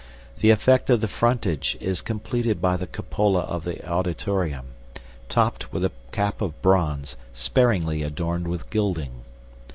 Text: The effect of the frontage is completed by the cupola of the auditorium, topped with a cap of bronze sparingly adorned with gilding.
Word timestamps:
The 0.39 0.49
effect 0.49 0.89
of 0.89 0.99
the 0.99 1.07
frontage 1.07 1.77
is 1.79 2.01
completed 2.01 2.59
by 2.59 2.75
the 2.75 2.87
cupola 2.87 3.41
of 3.41 3.65
the 3.65 3.87
auditorium, 3.87 4.69
topped 5.29 5.71
with 5.71 5.85
a 5.85 5.91
cap 6.11 6.41
of 6.41 6.59
bronze 6.59 7.15
sparingly 7.33 8.01
adorned 8.01 8.47
with 8.47 8.71
gilding. 8.71 9.21